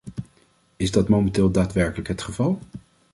Is 0.75 0.91
dat 0.91 1.09
momenteel 1.09 1.51
daadwerkelijk 1.51 2.07
het 2.07 2.21
geval? 2.21 2.59